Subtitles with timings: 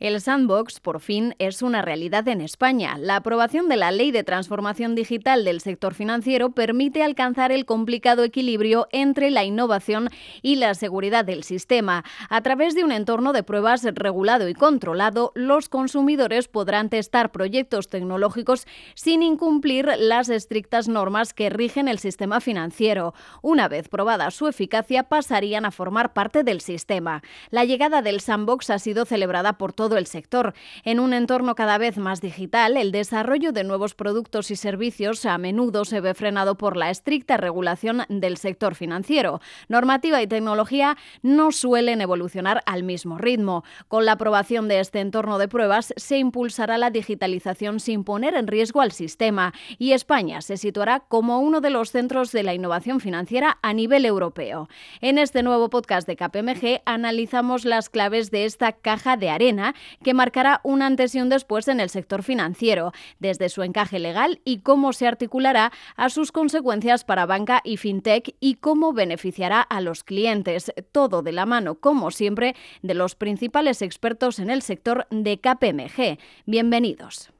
[0.00, 2.96] El sandbox, por fin, es una realidad en España.
[3.00, 8.22] La aprobación de la Ley de Transformación Digital del sector financiero permite alcanzar el complicado
[8.22, 10.08] equilibrio entre la innovación
[10.40, 12.04] y la seguridad del sistema.
[12.30, 17.88] A través de un entorno de pruebas regulado y controlado, los consumidores podrán testar proyectos
[17.88, 23.14] tecnológicos sin incumplir las estrictas normas que rigen el sistema financiero.
[23.42, 27.24] Una vez probada su eficacia, pasarían a formar parte del sistema.
[27.50, 30.54] La llegada del sandbox ha sido celebrada por todos el sector.
[30.84, 35.38] En un entorno cada vez más digital, el desarrollo de nuevos productos y servicios a
[35.38, 39.40] menudo se ve frenado por la estricta regulación del sector financiero.
[39.68, 43.64] Normativa y tecnología no suelen evolucionar al mismo ritmo.
[43.88, 48.46] Con la aprobación de este entorno de pruebas se impulsará la digitalización sin poner en
[48.46, 53.00] riesgo al sistema y España se situará como uno de los centros de la innovación
[53.00, 54.68] financiera a nivel europeo.
[55.00, 60.14] En este nuevo podcast de KPMG analizamos las claves de esta caja de arena que
[60.14, 64.60] marcará un antes y un después en el sector financiero, desde su encaje legal y
[64.60, 70.04] cómo se articulará a sus consecuencias para banca y fintech y cómo beneficiará a los
[70.04, 70.72] clientes.
[70.92, 76.18] Todo de la mano, como siempre, de los principales expertos en el sector de KPMG.
[76.46, 77.30] Bienvenidos.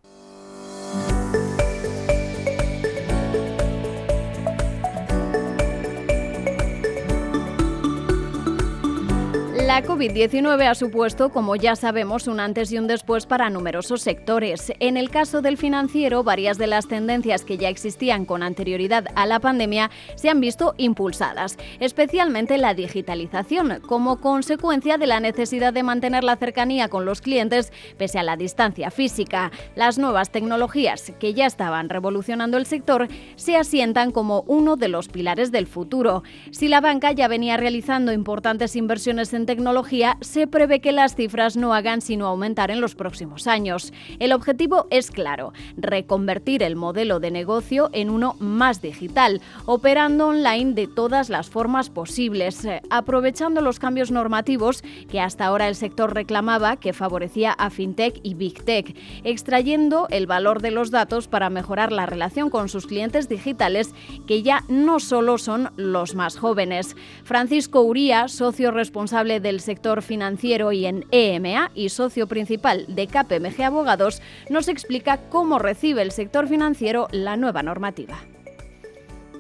[9.79, 14.73] La COVID-19 ha supuesto, como ya sabemos, un antes y un después para numerosos sectores.
[14.81, 19.25] En el caso del financiero, varias de las tendencias que ya existían con anterioridad a
[19.25, 25.85] la pandemia se han visto impulsadas, especialmente la digitalización, como consecuencia de la necesidad de
[25.85, 29.53] mantener la cercanía con los clientes pese a la distancia física.
[29.77, 35.07] Las nuevas tecnologías, que ya estaban revolucionando el sector, se asientan como uno de los
[35.07, 36.25] pilares del futuro.
[36.51, 41.15] Si la banca ya venía realizando importantes inversiones en tecnología, tecnología, se prevé que las
[41.15, 43.93] cifras no hagan sino aumentar en los próximos años.
[44.19, 50.73] El objetivo es claro, reconvertir el modelo de negocio en uno más digital, operando online
[50.73, 56.15] de todas las formas posibles, eh, aprovechando los cambios normativos que hasta ahora el sector
[56.15, 61.51] reclamaba que favorecía a FinTech y Big Tech, extrayendo el valor de los datos para
[61.51, 63.91] mejorar la relación con sus clientes digitales,
[64.27, 66.97] que ya no solo son los más jóvenes.
[67.23, 73.63] Francisco Uría, socio responsable de sector financiero y en EMA y socio principal de KPMG
[73.63, 78.19] Abogados, nos explica cómo recibe el sector financiero la nueva normativa.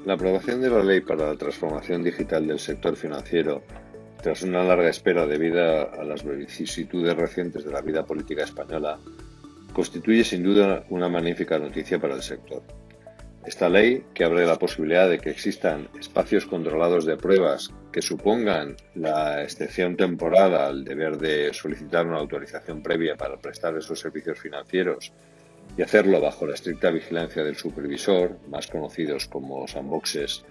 [0.04, 3.62] La aprobación de la ley para la transformación digital del sector financiero,
[4.22, 5.60] tras una larga espera debido
[5.92, 8.98] a las vicisitudes recientes de la vida política española,
[9.72, 12.62] constituye sin duda una magnífica noticia para el sector.
[13.46, 18.76] Esta ley, que abre la posibilidad de que existan espacios controlados de pruebas que supongan
[18.94, 25.12] la excepción temporal al deber de solicitar una autorización previa para prestar esos servicios financieros
[25.76, 30.44] y hacerlo bajo la estricta vigilancia del supervisor, más conocidos como sandboxes,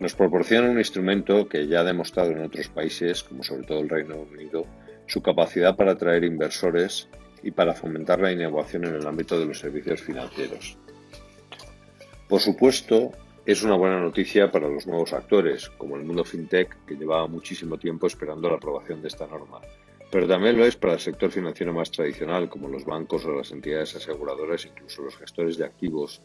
[0.00, 3.88] nos proporciona un instrumento que ya ha demostrado en otros países, como sobre todo el
[3.88, 4.66] Reino Unido,
[5.06, 7.08] su capacidad para atraer inversores
[7.42, 10.78] y para fomentar la innovación en el ámbito de los servicios financieros.
[12.32, 13.12] Por supuesto,
[13.44, 17.76] es una buena noticia para los nuevos actores, como el mundo fintech, que llevaba muchísimo
[17.76, 19.60] tiempo esperando la aprobación de esta norma.
[20.10, 23.52] Pero también lo es para el sector financiero más tradicional, como los bancos o las
[23.52, 26.22] entidades aseguradoras, incluso los gestores de activos,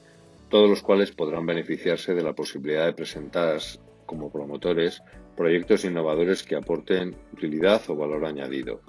[0.47, 3.59] todos los cuales podrán beneficiarse de la posibilidad de presentar
[4.05, 5.03] como promotores
[5.35, 8.79] proyectos innovadores que aporten utilidad o valor añadido.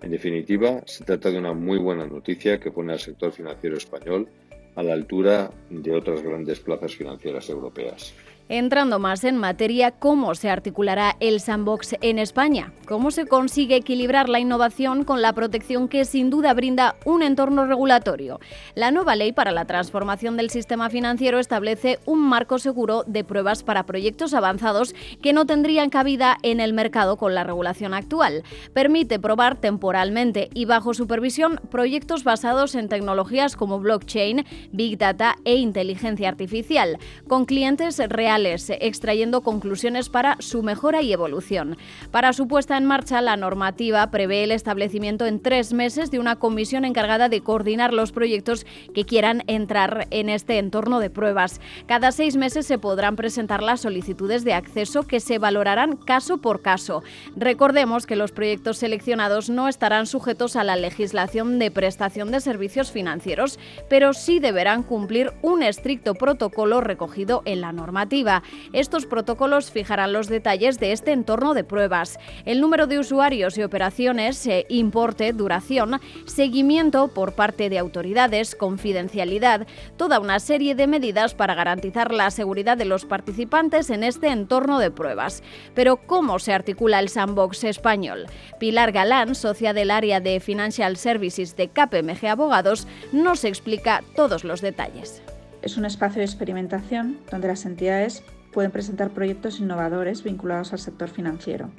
[0.00, 4.28] En definitiva, se trata de una muy buena noticia que pone al sector financiero español
[4.76, 8.14] a la altura de otras grandes plazas financieras europeas.
[8.48, 12.72] Entrando más en materia, ¿cómo se articulará el sandbox en España?
[12.86, 17.66] ¿Cómo se consigue equilibrar la innovación con la protección que sin duda brinda un entorno
[17.66, 18.38] regulatorio?
[18.76, 23.64] La nueva ley para la transformación del sistema financiero establece un marco seguro de pruebas
[23.64, 28.44] para proyectos avanzados que no tendrían cabida en el mercado con la regulación actual.
[28.72, 35.56] Permite probar temporalmente y bajo supervisión proyectos basados en tecnologías como blockchain, big data e
[35.56, 41.78] inteligencia artificial, con clientes reales extrayendo conclusiones para su mejora y evolución.
[42.10, 46.36] Para su puesta en marcha, la normativa prevé el establecimiento en tres meses de una
[46.36, 51.60] comisión encargada de coordinar los proyectos que quieran entrar en este entorno de pruebas.
[51.86, 56.60] Cada seis meses se podrán presentar las solicitudes de acceso que se valorarán caso por
[56.60, 57.02] caso.
[57.36, 62.90] Recordemos que los proyectos seleccionados no estarán sujetos a la legislación de prestación de servicios
[62.90, 63.58] financieros,
[63.88, 68.25] pero sí deberán cumplir un estricto protocolo recogido en la normativa.
[68.72, 73.62] Estos protocolos fijarán los detalles de este entorno de pruebas, el número de usuarios y
[73.62, 81.34] operaciones, eh, importe, duración, seguimiento por parte de autoridades, confidencialidad, toda una serie de medidas
[81.34, 85.42] para garantizar la seguridad de los participantes en este entorno de pruebas.
[85.74, 88.26] Pero ¿cómo se articula el sandbox español?
[88.58, 94.60] Pilar Galán, socia del área de Financial Services de KPMG Abogados, nos explica todos los
[94.60, 95.22] detalles.
[95.66, 98.22] Es un espacio de experimentación donde las entidades
[98.52, 101.70] pueden presentar proyectos innovadores vinculados al sector financiero.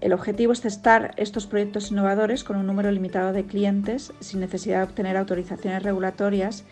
[0.00, 4.78] El objetivo es testar estos proyectos innovadores con un número limitado de clientes sin necesidad
[4.78, 6.62] de obtener autorizaciones regulatorias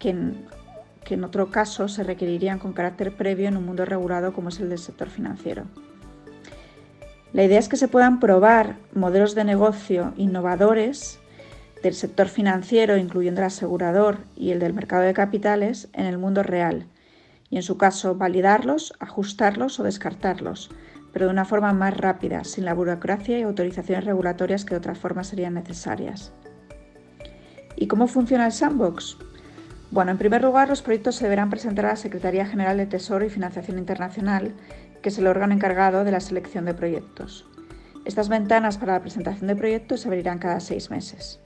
[0.00, 0.46] que en,
[1.04, 4.58] que en otro caso se requerirían con carácter previo en un mundo regulado como es
[4.58, 5.66] el del sector financiero.
[7.32, 11.20] La idea es que se puedan probar modelos de negocio innovadores
[11.82, 16.42] del sector financiero, incluyendo el asegurador y el del mercado de capitales, en el mundo
[16.42, 16.86] real
[17.50, 20.70] y, en su caso, validarlos, ajustarlos o descartarlos,
[21.12, 24.94] pero de una forma más rápida, sin la burocracia y autorizaciones regulatorias que de otra
[24.94, 26.32] forma serían necesarias.
[27.76, 29.16] ¿Y cómo funciona el sandbox?
[29.90, 33.24] Bueno, en primer lugar, los proyectos se deberán presentar a la Secretaría General de Tesoro
[33.24, 34.54] y Financiación Internacional,
[35.02, 37.46] que es el órgano encargado de la selección de proyectos.
[38.04, 41.40] Estas ventanas para la presentación de proyectos se abrirán cada seis meses.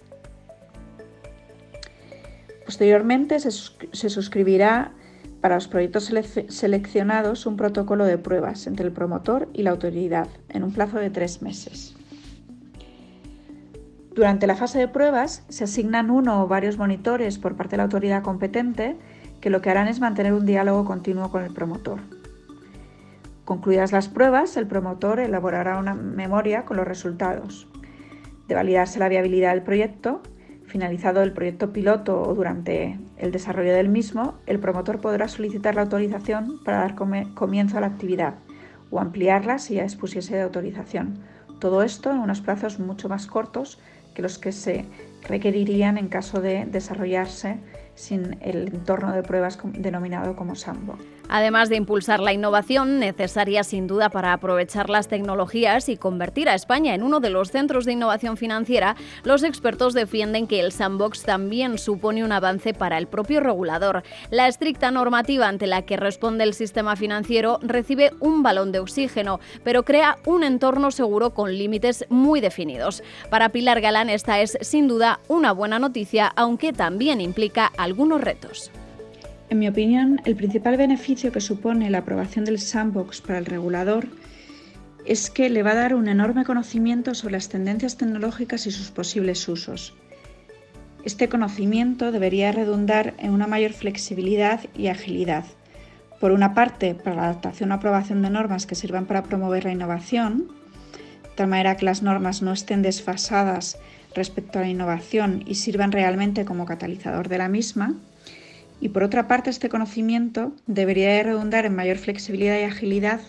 [2.75, 4.91] Posteriormente, se, suscribirá
[5.41, 6.13] para los proyectos
[6.49, 11.09] seleccionados un protocolo de pruebas entre el promotor y la autoridad en un plazo de
[11.09, 11.95] tres meses.
[14.13, 17.83] Durante la fase de pruebas se asignan uno o varios monitores por parte de la
[17.85, 18.97] autoridad competente
[19.41, 22.01] que lo que harán es mantener un diálogo continuo con el promotor.
[23.45, 27.69] Concluidas las pruebas, el promotor elaborará una memoria con los resultados.
[28.49, 30.23] De validarse la viabilidad del proyecto,
[30.75, 35.83] finalizado el proyecto piloto o durante el desarrollo del mismo, el promotor podrá solicitar la
[35.83, 38.35] autorización para dar comienzo a la actividad
[38.91, 41.21] o ampliarla si ya expusiese de autorización.
[41.61, 43.79] Todo esto en unos plazos mucho más cortos
[44.17, 44.85] que los que se
[45.29, 47.59] requerirían en caso de desarrollarse
[47.95, 50.99] sin el entorno de pruebas denominado como SAMBO.
[51.29, 56.55] Además de impulsar la innovación, necesaria sin duda para aprovechar las tecnologías y convertir a
[56.55, 61.23] España en uno de los centros de innovación financiera, los expertos defienden que el sandbox
[61.23, 64.03] también supone un avance para el propio regulador.
[64.31, 69.41] La estricta normativa ante la que responde el sistema financiero recibe un balón de oxígeno,
[69.63, 73.03] pero crea un entorno seguro con límites muy definidos.
[73.31, 78.71] Para Pilar Galán esta es sin duda una buena noticia, aunque también implica algunos retos.
[79.51, 84.07] En mi opinión, el principal beneficio que supone la aprobación del sandbox para el regulador
[85.05, 88.91] es que le va a dar un enorme conocimiento sobre las tendencias tecnológicas y sus
[88.91, 89.95] posibles usos.
[91.05, 95.45] Este conocimiento debería redundar en una mayor flexibilidad y agilidad.
[96.19, 99.73] Por una parte, para la adaptación o aprobación de normas que sirvan para promover la
[99.73, 100.49] innovación,
[101.35, 103.79] tal manera que las normas no estén desfasadas
[104.15, 107.95] respecto a la innovación y sirvan realmente como catalizador de la misma.
[108.81, 113.21] Y por otra parte, este conocimiento debería redundar en mayor flexibilidad y agilidad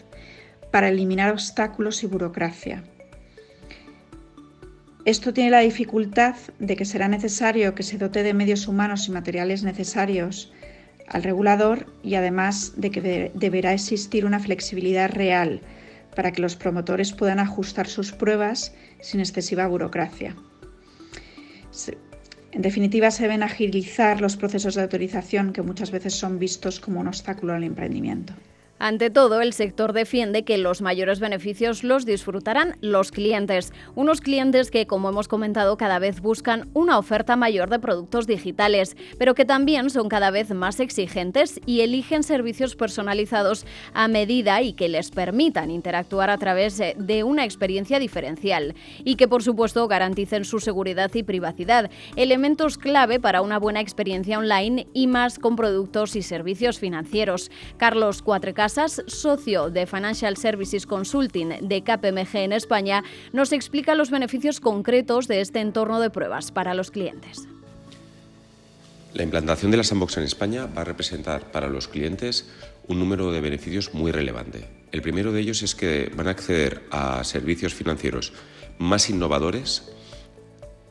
[0.71, 2.83] para eliminar obstáculos y burocracia.
[5.05, 9.11] Esto tiene la dificultad de que será necesario que se dote de medios humanos y
[9.11, 10.51] materiales necesarios
[11.07, 15.61] al regulador y además de que deberá existir una flexibilidad real
[16.15, 20.35] para que los promotores puedan ajustar sus pruebas sin excesiva burocracia.
[22.51, 27.01] En definitiva, se deben agilizar los procesos de autorización que muchas veces son vistos como
[27.01, 28.33] un obstáculo al emprendimiento.
[28.77, 34.69] Ante todo, el sector defiende que los mayores beneficios los disfrutarán los clientes, unos clientes
[34.69, 39.45] que, como hemos comentado, cada vez buscan una oferta mayor de productos digitales, pero que
[39.45, 45.09] también son cada vez más exigentes y eligen servicios personalizados a medida y que les
[45.09, 51.11] permitan interactuar a través de una experiencia diferencial y que, por supuesto, garanticen su seguridad
[51.13, 56.77] y privacidad, elementos clave para una buena experiencia online y más con productos y servicios
[56.77, 57.49] financieros.
[57.77, 64.09] Carlos Cuatreca Casas, socio de Financial Services Consulting de KPMG en España, nos explica los
[64.09, 67.47] beneficios concretos de este entorno de pruebas para los clientes.
[69.13, 72.49] La implantación de la Sandbox en España va a representar para los clientes
[72.87, 74.67] un número de beneficios muy relevante.
[74.91, 78.33] El primero de ellos es que van a acceder a servicios financieros
[78.79, 79.91] más innovadores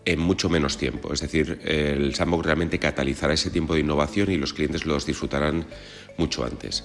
[0.04, 1.12] en mucho menos tiempo.
[1.12, 5.66] Es decir, el Sandbox realmente catalizará ese tiempo de innovación y los clientes los disfrutarán
[6.16, 6.84] mucho antes.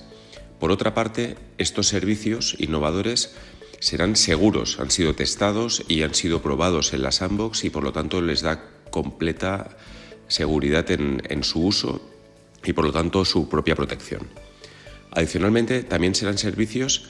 [0.59, 3.35] Por otra parte, estos servicios innovadores
[3.79, 7.93] serán seguros, han sido testados y han sido probados en la sandbox y por lo
[7.93, 8.61] tanto les da
[8.91, 9.77] completa
[10.27, 12.01] seguridad en, su uso
[12.63, 14.27] y por lo tanto su propia protección.
[15.11, 17.09] Adicionalmente, también serán servicios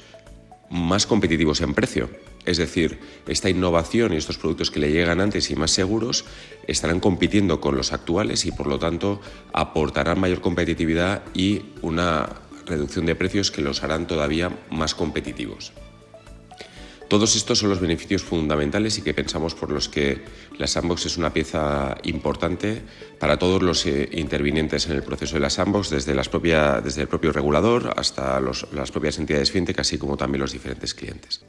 [0.69, 2.09] más competitivos en precio.
[2.45, 6.23] Es decir, esta innovación y estos productos que le llegan antes y más seguros
[6.67, 9.19] estarán compitiendo con los actuales y por lo tanto
[9.51, 12.29] aportarán mayor competitividad y una
[12.69, 15.73] reducción de precios que los harán todavía más competitivos.
[17.09, 20.23] Todos estos son los beneficios fundamentales y que pensamos por los que
[20.59, 22.83] la Sandbox es una pieza importante
[23.19, 27.07] para todos los eh, intervinientes en el proceso de la Sandbox, desde, las desde el
[27.07, 31.41] propio regulador hasta las propias entidades fintech, así como también los diferentes clientes.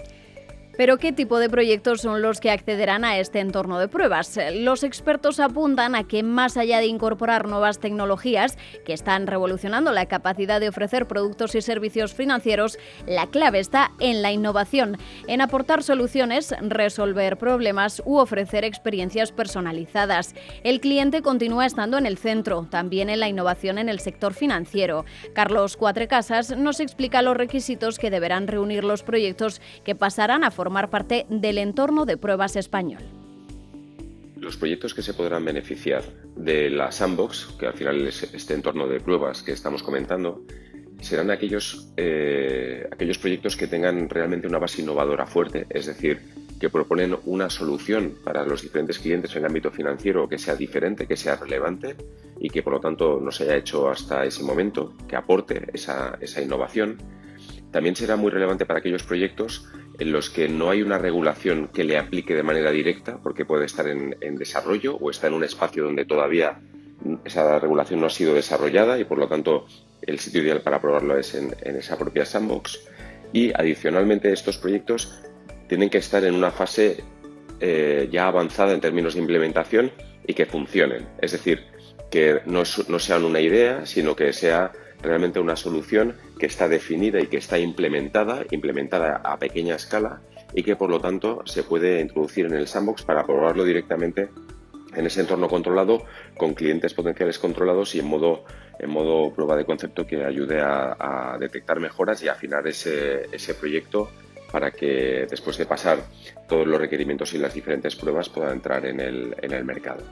[0.80, 4.38] Pero ¿qué tipo de proyectos son los que accederán a este entorno de pruebas?
[4.54, 8.56] Los expertos apuntan a que más allá de incorporar nuevas tecnologías
[8.86, 14.22] que están revolucionando la capacidad de ofrecer productos y servicios financieros, la clave está en
[14.22, 14.96] la innovación,
[15.26, 20.34] en aportar soluciones, resolver problemas u ofrecer experiencias personalizadas.
[20.64, 25.04] El cliente continúa estando en el centro, también en la innovación en el sector financiero.
[25.34, 30.69] Carlos Cuatrecasas nos explica los requisitos que deberán reunir los proyectos que pasarán a formar
[30.70, 33.02] formar parte del entorno de pruebas español.
[34.36, 36.04] Los proyectos que se podrán beneficiar
[36.36, 40.44] de la sandbox, que al final es este entorno de pruebas que estamos comentando,
[41.00, 46.20] serán aquellos, eh, aquellos proyectos que tengan realmente una base innovadora fuerte, es decir,
[46.60, 51.08] que proponen una solución para los diferentes clientes en el ámbito financiero que sea diferente,
[51.08, 51.96] que sea relevante
[52.38, 56.16] y que por lo tanto no se haya hecho hasta ese momento, que aporte esa,
[56.20, 56.96] esa innovación.
[57.72, 59.66] También será muy relevante para aquellos proyectos
[60.00, 63.66] en los que no hay una regulación que le aplique de manera directa, porque puede
[63.66, 66.58] estar en, desarrollo o está en un espacio donde todavía
[67.24, 69.66] esa regulación no ha sido desarrollada y por lo tanto
[70.02, 72.80] el sitio ideal para probarlo es en, esa propia sandbox.
[73.34, 75.20] Y adicionalmente estos proyectos
[75.68, 77.04] tienen que estar en una fase
[77.60, 79.92] eh, ya avanzada en términos de implementación
[80.26, 81.06] y que funcionen.
[81.20, 81.66] Es decir,
[82.10, 87.20] que no, no sean una idea, sino que sea realmente una solución que está definida
[87.20, 90.20] y que está implementada, implementada a pequeña escala
[90.54, 94.30] y que por lo tanto se puede introducir en el sandbox para probarlo directamente
[94.94, 96.04] en ese entorno controlado
[96.36, 98.44] con clientes potenciales controlados y en modo,
[98.78, 104.10] en modo prueba de concepto que ayude a, detectar mejoras y afinar ese, ese proyecto
[104.50, 105.98] para que después de pasar
[106.48, 110.02] todos los requerimientos y las diferentes pruebas pueda entrar en el, en el mercado.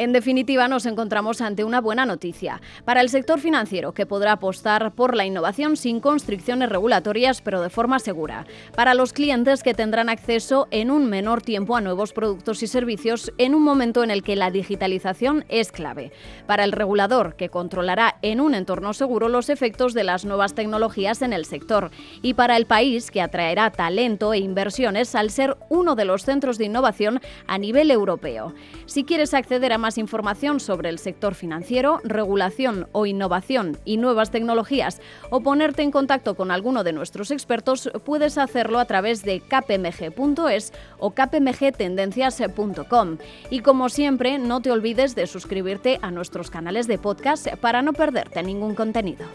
[0.00, 4.92] En definitiva, nos encontramos ante una buena noticia para el sector financiero, que podrá apostar
[4.92, 8.46] por la innovación sin constricciones regulatorias, pero de forma segura.
[8.74, 13.30] Para los clientes que tendrán acceso en un menor tiempo a nuevos productos y servicios
[13.36, 16.12] en un momento en el que la digitalización es clave.
[16.46, 21.20] Para el regulador, que controlará en un entorno seguro los efectos de las nuevas tecnologías
[21.20, 21.90] en el sector.
[22.22, 26.56] Y para el país, que atraerá talento e inversiones al ser uno de los centros
[26.56, 28.54] de innovación a nivel europeo.
[28.86, 34.30] Si quieres acceder a más información sobre el sector financiero, regulación o innovación y nuevas
[34.30, 39.40] tecnologías o ponerte en contacto con alguno de nuestros expertos, puedes hacerlo a través de
[39.40, 43.18] kpmg.es o kpmgtendencias.com.
[43.50, 47.92] Y como siempre, no te olvides de suscribirte a nuestros canales de podcast para no
[47.92, 49.26] perderte ningún contenido.